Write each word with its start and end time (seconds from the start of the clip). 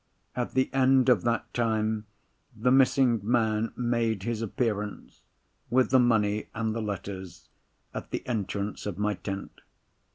At 0.35 0.53
the 0.55 0.73
end 0.73 1.09
of 1.09 1.21
that 1.25 1.53
time 1.53 2.07
the 2.55 2.71
missing 2.71 3.19
man 3.21 3.71
made 3.77 4.23
his 4.23 4.41
appearance, 4.41 5.21
with 5.69 5.91
the 5.91 5.99
money 5.99 6.47
and 6.55 6.73
the 6.73 6.81
letters, 6.81 7.49
at 7.93 8.09
the 8.09 8.25
entrance 8.27 8.87
of 8.87 8.97
my 8.97 9.13
tent. 9.13 9.61